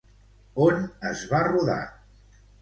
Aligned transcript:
On 0.67 0.79
es 1.09 1.21
va 1.35 1.43
rodar? 1.49 1.77